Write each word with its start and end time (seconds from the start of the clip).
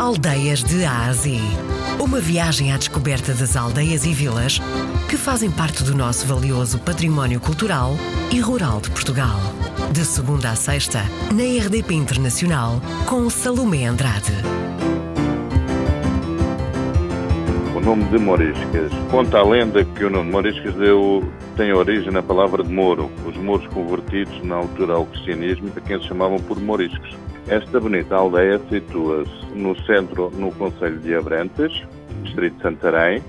Aldeias 0.00 0.64
de 0.64 0.82
Ásia. 0.82 1.42
Uma 2.02 2.20
viagem 2.20 2.72
à 2.72 2.78
descoberta 2.78 3.34
das 3.34 3.54
aldeias 3.54 4.06
e 4.06 4.14
vilas 4.14 4.58
que 5.10 5.16
fazem 5.18 5.50
parte 5.50 5.84
do 5.84 5.94
nosso 5.94 6.26
valioso 6.26 6.78
património 6.78 7.38
cultural 7.38 7.98
e 8.32 8.40
rural 8.40 8.80
de 8.80 8.90
Portugal. 8.90 9.38
De 9.92 10.02
segunda 10.06 10.52
a 10.52 10.56
sexta, 10.56 11.00
na 11.34 11.42
RDP 11.42 11.92
Internacional, 11.96 12.80
com 13.06 13.28
Salomé 13.28 13.84
Andrade. 13.84 14.32
O 17.76 17.80
nome 17.80 18.04
de 18.04 18.16
Moriscas. 18.16 18.90
Conta 19.10 19.36
a 19.36 19.44
lenda 19.44 19.84
que 19.84 20.02
o 20.02 20.08
nome 20.08 20.30
Moriscas 20.30 20.74
deu, 20.76 21.30
tem 21.58 21.74
origem 21.74 22.10
na 22.10 22.22
palavra 22.22 22.64
de 22.64 22.72
Moro, 22.72 23.10
os 23.26 23.36
mouros 23.36 23.66
convertidos 23.66 24.42
na 24.44 24.54
altura 24.56 24.94
ao 24.94 25.04
cristianismo, 25.04 25.70
a 25.76 25.80
quem 25.82 26.00
se 26.00 26.08
chamavam 26.08 26.38
por 26.38 26.58
Moriscos. 26.58 27.29
Esta 27.48 27.80
bonita 27.80 28.14
aldeia 28.14 28.60
situa-se 28.68 29.46
no 29.54 29.74
centro, 29.82 30.30
no 30.30 30.52
Conselho 30.52 30.98
de 30.98 31.14
Abrantes, 31.14 31.72
distrito 32.22 32.56
de 32.56 32.62
Santarém, 32.62 33.22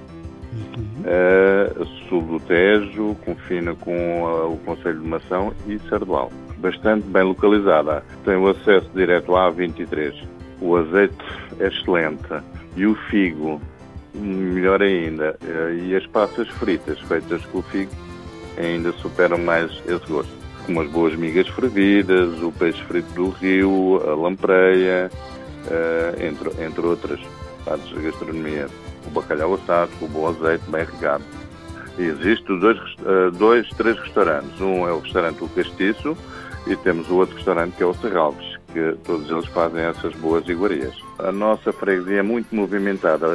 uhum. 0.53 1.85
sul 2.07 2.21
do 2.23 2.39
Tejo, 2.41 3.16
confina 3.25 3.73
com 3.75 4.23
o 4.23 4.57
Conselho 4.66 4.99
de 4.99 5.07
Mação 5.07 5.53
e 5.67 5.79
Sardual. 5.89 6.31
Bastante 6.57 7.07
bem 7.07 7.23
localizada. 7.23 8.03
Tem 8.23 8.35
o 8.35 8.47
acesso 8.47 8.88
direto 8.93 9.35
à 9.35 9.52
A23. 9.52 10.13
O 10.61 10.75
azeite 10.75 11.25
é 11.59 11.67
excelente 11.67 12.30
e 12.75 12.85
o 12.85 12.93
figo 13.09 13.59
melhor 14.13 14.81
ainda. 14.81 15.35
Eh, 15.43 15.85
e 15.85 15.95
as 15.95 16.05
passas 16.07 16.47
fritas 16.49 16.99
feitas 16.99 17.43
com 17.47 17.59
o 17.59 17.61
figo 17.63 17.91
ainda 18.57 18.91
superam 18.93 19.39
mais 19.39 19.71
esse 19.88 20.05
gosto. 20.07 20.41
Como 20.65 20.81
as 20.81 20.89
boas 20.89 21.15
migas 21.15 21.47
fervidas, 21.49 22.41
o 22.41 22.51
peixe 22.51 22.81
frito 22.83 23.11
do 23.13 23.29
rio, 23.29 24.02
a 24.07 24.15
lampreia, 24.15 25.09
eh, 25.69 26.27
entre, 26.27 26.63
entre 26.63 26.85
outras 26.85 27.19
partes 27.65 27.91
da 27.93 28.02
gastronomia. 28.02 28.67
O 29.05 29.09
bacalhau 29.09 29.55
assado, 29.55 29.91
o 30.02 30.07
bom 30.07 30.27
azeite 30.27 30.63
bem 30.69 30.86
regado. 30.86 31.23
Existem 31.97 32.59
dois, 32.59 32.77
eh, 33.05 33.31
dois, 33.38 33.67
três 33.69 33.97
restaurantes. 33.99 34.59
Um 34.61 34.88
é 34.88 34.94
o 34.94 34.99
restaurante 34.99 35.44
O 35.44 35.49
Castiço 35.49 36.16
e 36.67 36.75
temos 36.75 37.09
o 37.09 37.16
outro 37.16 37.36
restaurante 37.36 37.75
que 37.75 37.83
é 37.83 37.86
o 37.86 37.93
Serralves 37.95 38.50
que 38.73 38.95
todos 39.03 39.30
eles 39.30 39.45
fazem 39.47 39.81
essas 39.81 40.14
boas 40.16 40.47
iguarias. 40.47 40.94
A 41.19 41.31
nossa 41.31 41.72
freguesia 41.72 42.19
é 42.19 42.22
muito 42.22 42.53
movimentada, 42.55 43.27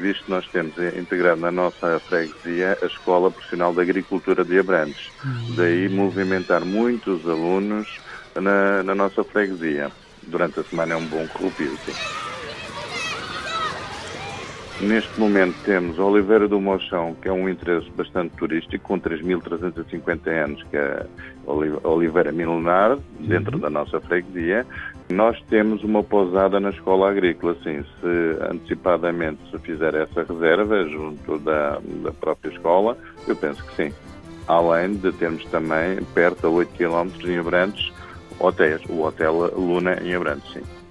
visto 0.00 0.24
que 0.24 0.30
nós 0.30 0.46
temos 0.48 0.72
integrado 0.96 1.40
na 1.40 1.50
nossa 1.50 1.98
freguesia 2.00 2.78
a 2.82 2.86
Escola 2.86 3.30
Profissional 3.30 3.72
de 3.74 3.80
Agricultura 3.80 4.44
de 4.44 4.58
Abrantes. 4.58 5.10
Uhum. 5.24 5.54
Daí 5.56 5.88
movimentar 5.88 6.64
muitos 6.64 7.26
alunos 7.28 7.88
na, 8.34 8.82
na 8.82 8.94
nossa 8.94 9.24
freguesia. 9.24 9.90
Durante 10.22 10.60
a 10.60 10.64
semana 10.64 10.94
é 10.94 10.96
um 10.96 11.06
bom 11.06 11.26
corrupio, 11.28 11.76
sim. 11.84 12.31
Neste 14.82 15.20
momento 15.20 15.54
temos 15.64 15.96
Oliveira 15.96 16.48
do 16.48 16.60
Mochão, 16.60 17.14
que 17.22 17.28
é 17.28 17.32
um 17.32 17.48
interesse 17.48 17.88
bastante 17.90 18.34
turístico, 18.36 18.82
com 18.82 18.98
3.350 18.98 20.44
anos, 20.44 20.60
que 20.64 20.76
é 20.76 21.06
Oliveira 21.84 22.32
Milenar, 22.32 22.98
dentro 23.20 23.54
uhum. 23.54 23.60
da 23.60 23.70
nossa 23.70 24.00
freguesia. 24.00 24.66
Nós 25.08 25.40
temos 25.48 25.84
uma 25.84 26.02
pousada 26.02 26.58
na 26.58 26.70
escola 26.70 27.10
agrícola, 27.10 27.56
sim, 27.62 27.84
se 28.00 28.44
antecipadamente 28.50 29.38
se 29.52 29.58
fizer 29.60 29.94
essa 29.94 30.24
reserva 30.24 30.84
junto 30.88 31.38
da, 31.38 31.78
da 32.02 32.10
própria 32.10 32.50
escola, 32.50 32.98
eu 33.28 33.36
penso 33.36 33.64
que 33.64 33.76
sim. 33.76 33.94
Além 34.48 34.94
de 34.96 35.12
termos 35.12 35.44
também, 35.44 36.02
perto 36.12 36.48
a 36.48 36.50
8 36.50 36.72
km 36.72 37.24
em 37.24 37.38
Abrantes, 37.38 37.92
hotéis, 38.40 38.82
o 38.88 39.02
Hotel 39.02 39.32
Luna 39.56 40.02
em 40.02 40.12
Abrantes, 40.12 40.52
sim 40.52 40.81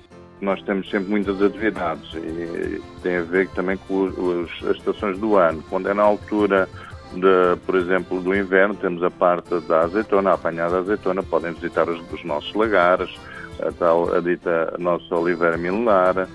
nós 0.41 0.61
temos 0.63 0.89
sempre 0.89 1.09
muitas 1.09 1.41
atividades 1.41 2.13
e 2.15 2.81
tem 3.03 3.17
a 3.17 3.21
ver 3.21 3.47
também 3.49 3.77
com 3.77 4.05
os, 4.05 4.51
as 4.67 4.77
estações 4.77 5.17
do 5.19 5.37
ano. 5.37 5.63
Quando 5.69 5.87
é 5.87 5.93
na 5.93 6.03
altura, 6.03 6.67
de, 7.13 7.55
por 7.65 7.75
exemplo, 7.75 8.19
do 8.21 8.35
inverno, 8.35 8.73
temos 8.75 9.03
a 9.03 9.11
parte 9.11 9.59
da 9.61 9.81
azeitona, 9.81 10.31
a 10.31 10.33
apanhada 10.33 10.79
azeitona, 10.79 11.21
podem 11.21 11.53
visitar 11.53 11.87
os, 11.87 12.01
os 12.11 12.23
nossos 12.23 12.53
lagares, 12.55 13.15
a 13.61 13.71
tal 13.71 14.13
a 14.15 14.19
dita 14.19 14.73
nossa 14.79 15.15
oliveira 15.15 15.57
milenar. 15.57 16.27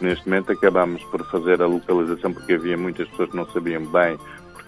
Neste 0.00 0.28
momento 0.28 0.52
acabamos 0.52 1.02
por 1.04 1.24
fazer 1.26 1.60
a 1.60 1.66
localização 1.66 2.32
porque 2.32 2.52
havia 2.52 2.78
muitas 2.78 3.08
pessoas 3.08 3.30
que 3.30 3.36
não 3.36 3.46
sabiam 3.46 3.84
bem 3.86 4.16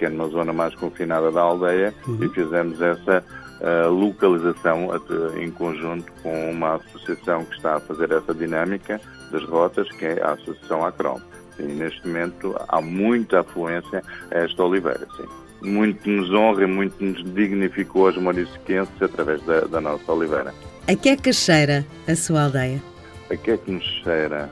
porque 0.00 0.06
é 0.06 0.08
numa 0.08 0.28
zona 0.28 0.52
mais 0.52 0.74
confinada 0.74 1.30
da 1.30 1.42
aldeia 1.42 1.94
uhum. 2.08 2.24
e 2.24 2.28
fizemos 2.30 2.80
essa 2.80 3.22
a 3.62 3.88
localização 3.88 4.88
em 5.36 5.50
conjunto 5.50 6.10
com 6.22 6.50
uma 6.50 6.76
associação 6.76 7.44
que 7.44 7.56
está 7.56 7.76
a 7.76 7.80
fazer 7.80 8.10
essa 8.10 8.34
dinâmica 8.34 9.00
das 9.30 9.44
rotas, 9.44 9.88
que 9.92 10.04
é 10.06 10.22
a 10.22 10.32
Associação 10.32 10.84
Acrom. 10.84 11.20
E 11.58 11.62
neste 11.62 12.06
momento 12.06 12.56
há 12.68 12.80
muita 12.80 13.40
afluência 13.40 14.02
a 14.30 14.38
esta 14.38 14.64
oliveira, 14.64 15.06
sim. 15.16 15.26
Muito 15.62 16.08
nos 16.08 16.32
honra 16.32 16.62
e 16.62 16.66
muito 16.66 17.04
nos 17.04 17.22
dignificou 17.34 18.08
os 18.08 18.16
morisquenses 18.16 19.02
através 19.02 19.42
da, 19.42 19.60
da, 19.60 19.80
nossa 19.80 20.10
oliveira. 20.10 20.54
A 20.88 20.94
que 20.94 21.10
é 21.10 21.16
que 21.16 21.32
cheira 21.34 21.84
a 22.08 22.16
sua 22.16 22.44
aldeia? 22.44 22.82
A 23.30 23.36
que 23.36 23.50
é 23.50 23.56
que 23.58 23.70
nos 23.70 23.84
cheira? 24.02 24.50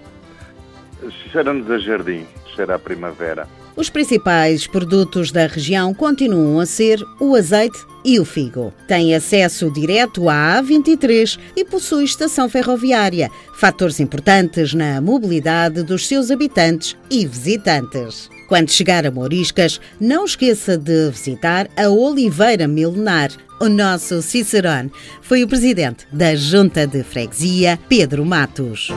Cheira-nos 1.33 1.71
a 1.71 1.79
jardim, 1.79 2.27
cheira 2.55 2.75
a 2.75 2.79
primavera. 2.79 3.49
Os 3.79 3.89
principais 3.89 4.67
produtos 4.67 5.31
da 5.31 5.47
região 5.47 5.95
continuam 5.95 6.59
a 6.59 6.67
ser 6.67 7.01
o 7.21 7.37
azeite 7.37 7.79
e 8.05 8.19
o 8.19 8.25
figo. 8.25 8.75
Tem 8.89 9.15
acesso 9.15 9.71
direto 9.71 10.29
à 10.29 10.61
A23 10.61 11.39
e 11.55 11.65
possui 11.65 12.03
estação 12.03 12.49
ferroviária, 12.49 13.31
fatores 13.55 14.01
importantes 14.01 14.75
na 14.75 15.01
mobilidade 15.01 15.85
dos 15.85 16.09
seus 16.09 16.29
habitantes 16.33 16.97
e 17.09 17.25
visitantes. 17.25 18.29
Quando 18.49 18.73
chegar 18.73 19.07
a 19.07 19.13
Moriscas, 19.13 19.81
não 20.01 20.25
esqueça 20.25 20.77
de 20.77 21.11
visitar 21.11 21.69
a 21.77 21.89
Oliveira 21.89 22.67
Milenar. 22.67 23.31
O 23.61 23.69
nosso 23.69 24.21
Cicerone 24.23 24.91
foi 25.23 25.45
o 25.45 25.49
presidente 25.49 26.05
da 26.13 26.35
Junta 26.35 26.85
de 26.85 27.05
Freguesia, 27.05 27.79
Pedro 27.89 28.27
Matos. 28.27 28.91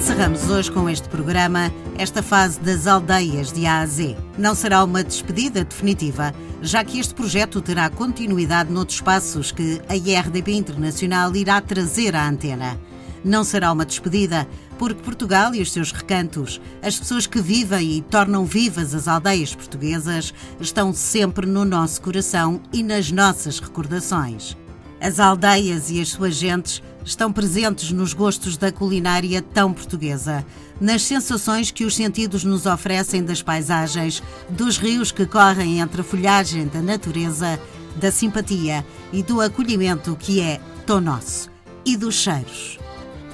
Encerramos 0.00 0.48
hoje 0.48 0.72
com 0.72 0.88
este 0.88 1.06
programa 1.10 1.70
esta 1.98 2.22
fase 2.22 2.58
das 2.58 2.86
aldeias 2.86 3.52
de 3.52 3.66
A 3.66 3.80
a 3.80 3.86
Z. 3.86 4.16
Não 4.38 4.54
será 4.54 4.82
uma 4.82 5.04
despedida 5.04 5.62
definitiva, 5.62 6.34
já 6.62 6.82
que 6.82 6.98
este 6.98 7.12
projeto 7.12 7.60
terá 7.60 7.90
continuidade 7.90 8.72
noutros 8.72 8.96
espaços 8.96 9.52
que 9.52 9.78
a 9.90 9.94
IRDP 9.94 10.52
Internacional 10.52 11.36
irá 11.36 11.60
trazer 11.60 12.16
à 12.16 12.26
antena. 12.26 12.80
Não 13.22 13.44
será 13.44 13.70
uma 13.70 13.84
despedida, 13.84 14.48
porque 14.78 15.02
Portugal 15.02 15.54
e 15.54 15.60
os 15.60 15.70
seus 15.70 15.92
recantos, 15.92 16.62
as 16.80 16.98
pessoas 16.98 17.26
que 17.26 17.38
vivem 17.38 17.98
e 17.98 18.00
tornam 18.00 18.46
vivas 18.46 18.94
as 18.94 19.06
aldeias 19.06 19.54
portuguesas, 19.54 20.32
estão 20.58 20.94
sempre 20.94 21.46
no 21.46 21.66
nosso 21.66 22.00
coração 22.00 22.58
e 22.72 22.82
nas 22.82 23.12
nossas 23.12 23.60
recordações. 23.60 24.56
As 24.98 25.20
aldeias 25.20 25.90
e 25.90 26.00
as 26.00 26.08
suas 26.08 26.36
gentes 26.36 26.82
estão 27.04 27.32
presentes 27.32 27.90
nos 27.90 28.12
gostos 28.12 28.56
da 28.56 28.70
culinária 28.70 29.42
tão 29.42 29.72
portuguesa, 29.72 30.44
nas 30.80 31.02
sensações 31.02 31.70
que 31.70 31.84
os 31.84 31.94
sentidos 31.94 32.44
nos 32.44 32.66
oferecem 32.66 33.22
das 33.22 33.42
paisagens, 33.42 34.22
dos 34.48 34.78
rios 34.78 35.12
que 35.12 35.26
correm 35.26 35.80
entre 35.80 36.00
a 36.00 36.04
folhagem 36.04 36.66
da 36.66 36.80
natureza, 36.80 37.60
da 37.96 38.10
simpatia 38.10 38.84
e 39.12 39.22
do 39.22 39.40
acolhimento 39.40 40.16
que 40.16 40.40
é 40.40 40.60
tão 40.86 41.00
nosso, 41.00 41.50
e 41.84 41.96
dos 41.96 42.14
cheiros. 42.14 42.78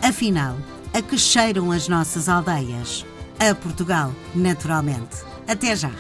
Afinal, 0.03 0.57
a 0.93 1.03
que 1.03 1.19
cheiram 1.19 1.71
as 1.71 1.89
nossas 1.89 2.29
aldeias? 2.29 3.05
A 3.39 3.55
Portugal, 3.55 4.13
naturalmente. 4.35 5.17
Até 5.47 5.77
já! 5.77 5.93